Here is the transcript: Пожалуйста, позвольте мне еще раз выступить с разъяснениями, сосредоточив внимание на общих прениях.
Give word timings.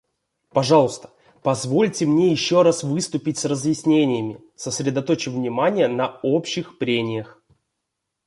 Пожалуйста, 0.49 1.11
позвольте 1.43 2.07
мне 2.07 2.31
еще 2.31 2.63
раз 2.63 2.81
выступить 2.81 3.37
с 3.37 3.45
разъяснениями, 3.45 4.39
сосредоточив 4.55 5.33
внимание 5.33 5.87
на 5.87 6.17
общих 6.23 6.79
прениях. 6.79 7.39